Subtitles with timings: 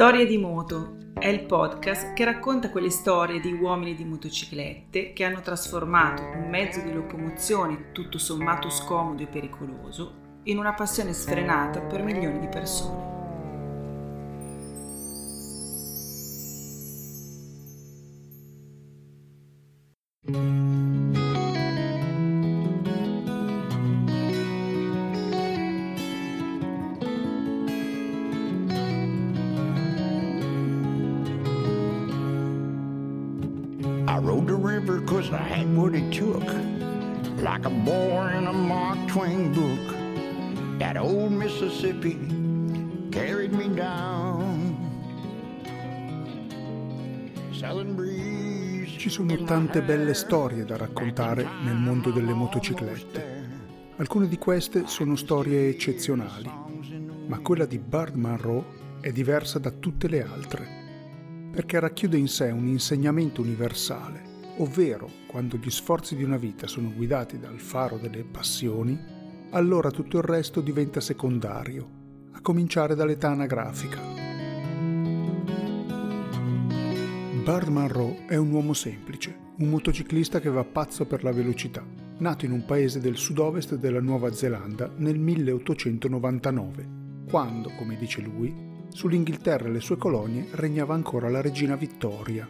[0.00, 5.24] Storie di moto è il podcast che racconta quelle storie di uomini di motociclette che
[5.24, 11.80] hanno trasformato un mezzo di locomozione tutto sommato scomodo e pericoloso in una passione sfrenata
[11.80, 13.19] per milioni di persone.
[35.06, 36.44] Cause I had what it took.
[37.42, 40.78] Like a boy in a Mark Twain book.
[40.78, 42.18] That old Mississippi
[43.10, 44.76] carried me down.
[47.50, 48.98] Southern breeze.
[48.98, 53.48] Ci sono tante belle storie da raccontare nel mondo delle motociclette.
[53.96, 56.50] Alcune di queste sono storie eccezionali,
[57.26, 58.64] ma quella di Bart Monroe
[59.00, 60.79] è diversa da tutte le altre,
[61.50, 66.92] perché racchiude in sé un insegnamento universale ovvero quando gli sforzi di una vita sono
[66.94, 68.98] guidati dal faro delle passioni,
[69.50, 71.88] allora tutto il resto diventa secondario,
[72.32, 73.98] a cominciare dall'età anagrafica.
[77.42, 81.84] Bard Monroe è un uomo semplice, un motociclista che va pazzo per la velocità,
[82.18, 88.68] nato in un paese del sud-ovest della Nuova Zelanda nel 1899, quando, come dice lui,
[88.90, 92.48] sull'Inghilterra e le sue colonie regnava ancora la regina Vittoria,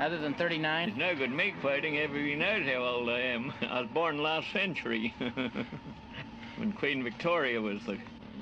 [0.00, 0.88] other than 39?
[0.88, 1.96] It's no good me fighting.
[1.96, 3.52] Everybody knows how old I am.
[3.60, 5.14] I was born last century,
[6.56, 7.98] when Queen Victoria was the,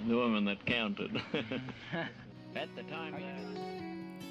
[0.06, 1.20] the woman that counted.
[2.54, 3.14] At the time.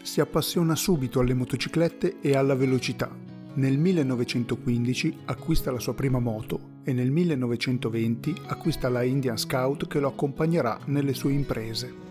[0.02, 3.14] Si appassiona subito alle motociclette e alla velocità.
[3.56, 10.00] Nel 1915 acquista la sua prima moto e nel 1920 acquista la Indian Scout che
[10.00, 12.07] lo accompagnerà nelle sue imprese.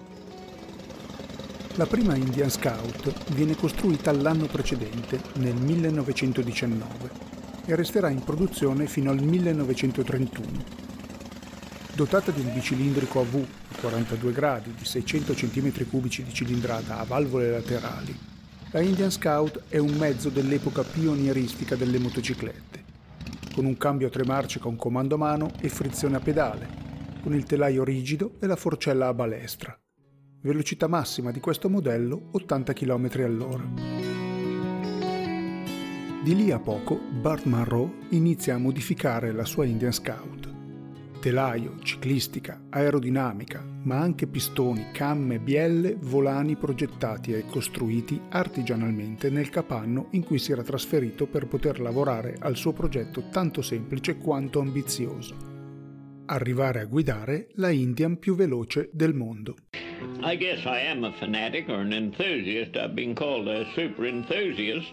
[1.77, 7.11] La prima Indian Scout viene costruita l'anno precedente, nel 1919,
[7.67, 10.65] e resterà in produzione fino al 1931.
[11.95, 17.05] Dotata di un bicilindrico a V di 42 gradi di 600 cm3 di cilindrata a
[17.05, 18.19] valvole laterali,
[18.71, 22.85] la Indian Scout è un mezzo dell'epoca pionieristica delle motociclette,
[23.55, 26.69] con un cambio a tre marce con comando a mano e frizione a pedale,
[27.23, 29.79] con il telaio rigido e la forcella a balestra
[30.47, 33.65] velocità massima di questo modello 80 km all'ora.
[36.23, 40.55] Di lì a poco Bart Monroe inizia a modificare la sua Indian Scout.
[41.21, 50.09] Telaio, ciclistica, aerodinamica, ma anche pistoni, camme, bielle, volani progettati e costruiti artigianalmente nel capanno
[50.13, 55.35] in cui si era trasferito per poter lavorare al suo progetto tanto semplice quanto ambizioso.
[56.27, 59.55] Arrivare a guidare la Indian più veloce del mondo.
[60.23, 62.77] I guess I am a fanatic or an enthusiast.
[62.77, 64.93] I've been called a super enthusiast,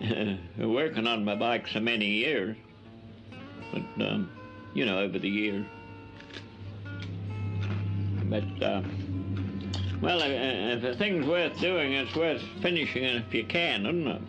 [0.58, 2.56] working on my bike so many years.
[3.72, 4.30] But, um,
[4.74, 5.66] you know, over the years.
[8.24, 8.82] But, uh,
[10.00, 14.22] well, if a thing's worth doing, it's worth finishing it if you can, isn't it?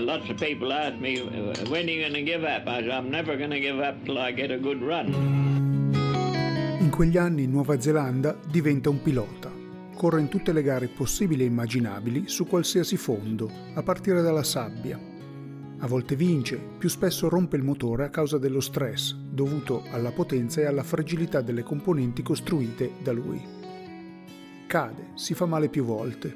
[0.00, 2.66] Lots of people ask me, when are you going to give up?
[2.66, 5.53] I say, I'm never going to give up till I get a good run.
[6.94, 9.50] Quegli anni in Nuova Zelanda diventa un pilota.
[9.96, 14.96] Corre in tutte le gare possibili e immaginabili su qualsiasi fondo, a partire dalla sabbia.
[15.78, 20.60] A volte vince, più spesso rompe il motore a causa dello stress dovuto alla potenza
[20.60, 23.42] e alla fragilità delle componenti costruite da lui.
[24.68, 26.32] Cade, si fa male più volte.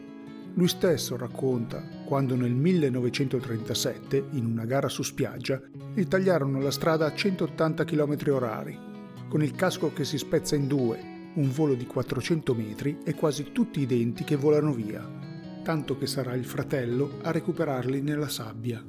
[0.54, 5.62] Lui stesso racconta quando nel 1937, in una gara su spiaggia,
[5.94, 8.87] gli tagliarono la strada a 180 km h
[9.28, 13.52] con il casco che si spezza in due, un volo di 400 metri e quasi
[13.52, 15.06] tutti i denti che volano via,
[15.62, 18.82] tanto che sarà il fratello a recuperarli nella sabbia.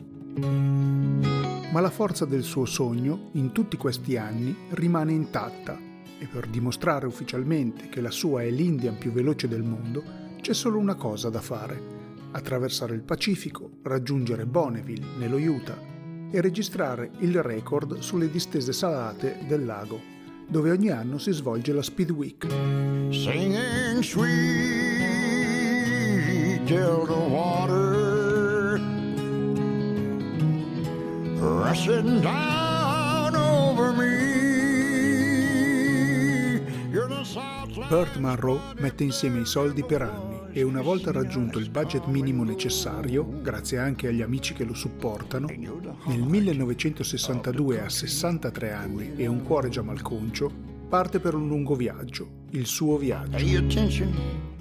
[1.71, 5.77] Ma la forza del suo sogno, in tutti questi anni, rimane intatta
[6.17, 10.03] e per dimostrare ufficialmente che la sua è l'Indian più veloce del mondo,
[10.41, 11.97] c'è solo una cosa da fare.
[12.31, 15.87] Attraversare il Pacifico, raggiungere Bonneville, nello Utah,
[16.31, 20.17] e registrare il record sulle distese salate del lago
[20.49, 22.45] dove ogni anno si svolge la Speed Week.
[23.11, 24.29] Singing sweet
[26.65, 28.79] Delta water
[31.39, 34.17] rushing down over me.
[37.87, 42.43] Burt Monroe mette insieme i soldi per anni e una volta raggiunto il budget minimo
[42.43, 49.43] necessario, grazie anche agli amici che lo supportano, nel 1962 a 63 anni e un
[49.43, 50.51] cuore già malconcio,
[50.89, 53.37] parte per un lungo viaggio, il suo viaggio.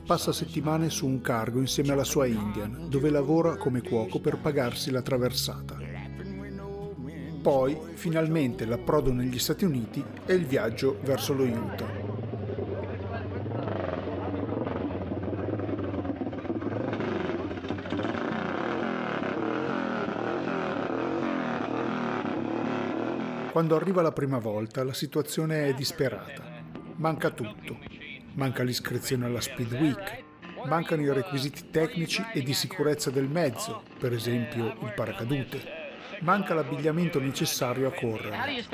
[0.09, 4.91] passa settimane su un cargo insieme alla sua Indian, dove lavora come cuoco per pagarsi
[4.91, 5.77] la traversata.
[7.43, 12.08] Poi, finalmente, l'approdo negli Stati Uniti e il viaggio verso lo Utah.
[23.51, 26.63] Quando arriva la prima volta la situazione è disperata.
[26.97, 27.79] Manca tutto.
[28.35, 30.25] Manca l'iscrizione alla Speed Week,
[30.67, 35.61] mancano i requisiti tecnici e di sicurezza del mezzo, per esempio il paracadute.
[36.21, 38.65] Manca l'abbigliamento necessario a correre.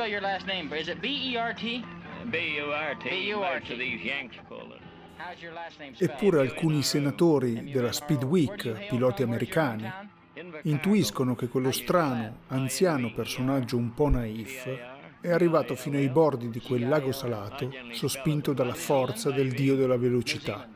[5.98, 9.90] Eppure alcuni senatori della Speed Week, piloti americani,
[10.62, 14.92] intuiscono che quello strano, anziano personaggio un po' naif
[15.24, 19.96] è arrivato fino ai bordi di quel lago salato, sospinto dalla forza del dio della
[19.96, 20.68] velocità.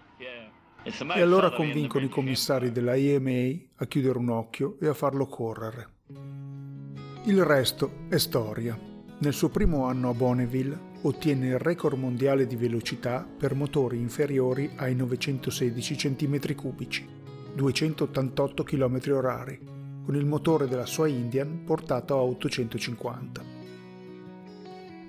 [0.83, 5.89] E allora convincono i commissari della EMA a chiudere un occhio e a farlo correre.
[7.25, 8.79] Il resto è storia.
[9.19, 14.71] Nel suo primo anno a Bonneville ottiene il record mondiale di velocità per motori inferiori
[14.77, 16.55] ai 916 cm3
[17.59, 19.59] 288 km h
[20.05, 23.45] con il motore della sua Indian portato a 850.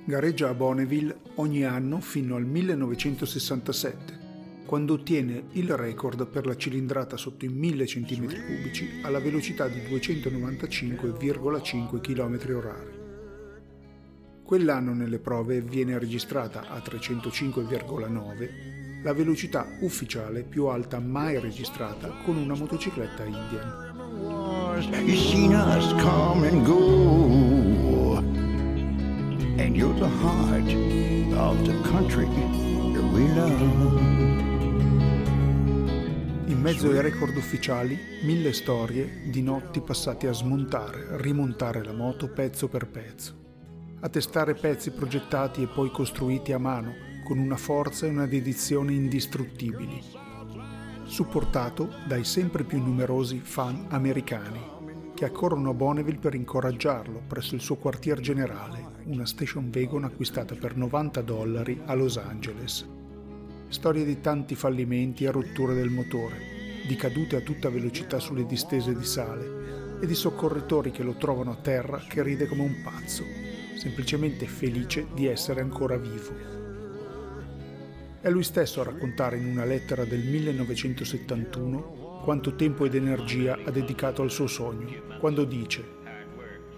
[0.04, 7.18] Gareggia a Bonneville ogni anno fino al 1967, quando ottiene il record per la cilindrata
[7.18, 12.98] sotto i 1000 cm3 alla velocità di 295,5 km h
[14.44, 22.36] Quell'anno nelle prove viene registrata a 305,9 la velocità ufficiale più alta mai registrata con
[22.36, 23.88] una motocicletta Indian.
[36.48, 42.28] In mezzo ai record ufficiali, mille storie di notti passate a smontare, rimontare la moto
[42.28, 43.34] pezzo per pezzo,
[44.02, 48.94] a testare pezzi progettati e poi costruiti a mano con una forza e una dedizione
[48.94, 50.02] indistruttibili,
[51.04, 54.78] supportato dai sempre più numerosi fan americani
[55.20, 60.56] che accorrono a Bonneville per incoraggiarlo presso il suo quartier generale, una station wagon acquistata
[60.56, 62.88] per 90 dollari a Los Angeles.
[63.68, 66.38] Storie di tanti fallimenti e rotture del motore,
[66.88, 71.52] di cadute a tutta velocità sulle distese di sale e di soccorritori che lo trovano
[71.52, 73.26] a terra che ride come un pazzo,
[73.76, 76.59] semplicemente felice di essere ancora vivo.
[78.22, 83.72] È lui stesso a raccontare in una lettera del 1971 quanto tempo ed energia ha
[83.72, 85.98] dedicato al suo sogno, quando dice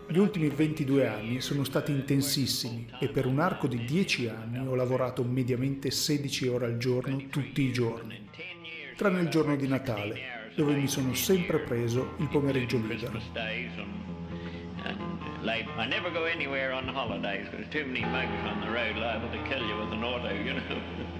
[0.08, 4.76] gli ultimi 22 anni sono stati intensissimi e per un arco di 10 anni ho
[4.76, 8.30] lavorato mediamente 16 ore al giorno tutti i giorni,
[8.96, 13.20] tranne il giorno di Natale, dove mi sono sempre preso il pomeriggio libero.
[15.44, 19.42] I never go anywhere on holidays because too many mugs on the road liable to
[19.50, 21.11] kill you with an auto, you know.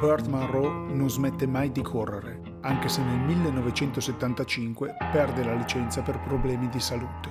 [0.00, 6.18] Burt Munro non smette mai di correre, anche se nel 1975 perde la licenza per
[6.20, 7.28] problemi di salute.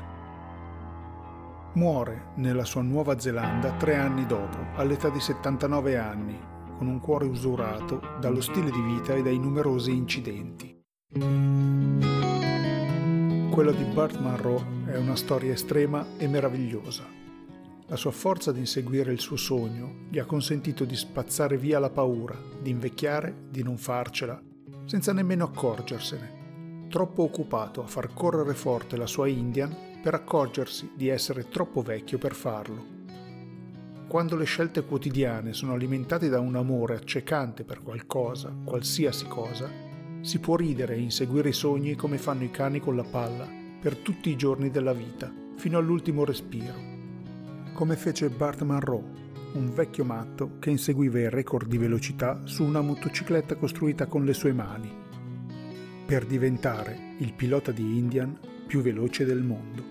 [1.74, 6.40] Muore nella sua Nuova Zelanda tre anni dopo, all'età di 79 anni,
[6.78, 10.80] con un cuore usurato dallo stile di vita e dai numerosi incidenti.
[13.50, 17.19] Quello di Burt Munro è una storia estrema e meravigliosa
[17.90, 21.90] la sua forza di inseguire il suo sogno gli ha consentito di spazzare via la
[21.90, 24.40] paura, di invecchiare, di non farcela,
[24.86, 31.08] senza nemmeno accorgersene, troppo occupato a far correre forte la sua Indian per accorgersi di
[31.08, 32.98] essere troppo vecchio per farlo.
[34.08, 39.68] Quando le scelte quotidiane sono alimentate da un amore accecante per qualcosa, qualsiasi cosa,
[40.22, 43.48] si può ridere e inseguire i sogni come fanno i cani con la palla
[43.82, 46.89] per tutti i giorni della vita, fino all'ultimo respiro
[47.80, 49.02] come fece Bart Munro,
[49.54, 54.34] un vecchio matto che inseguiva il record di velocità su una motocicletta costruita con le
[54.34, 54.94] sue mani,
[56.06, 59.84] per diventare il pilota di Indian più veloce del mondo.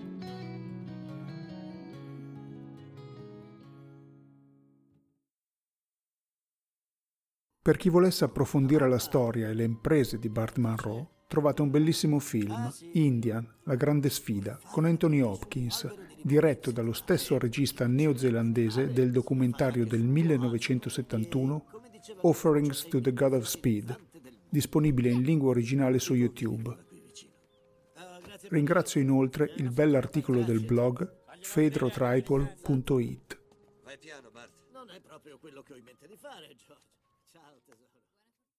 [7.59, 12.19] Per chi volesse approfondire la storia e le imprese di Bart Munro, trovate un bellissimo
[12.19, 19.85] film, Indian, la grande sfida, con Anthony Hopkins, diretto dallo stesso regista neozelandese del documentario
[19.85, 21.65] del 1971
[22.21, 23.95] Offerings to the God of Speed,
[24.49, 26.87] disponibile in lingua originale su YouTube.
[28.49, 33.39] Ringrazio inoltre il bell'articolo del blog fedrotripol.it.
[34.71, 36.85] Non è proprio quello che ho in mente di fare, George.
[37.31, 37.98] Ciao, tesoro.